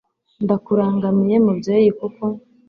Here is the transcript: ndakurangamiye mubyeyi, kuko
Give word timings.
ndakurangamiye 0.43 1.35
mubyeyi, 1.45 1.89
kuko 1.99 2.23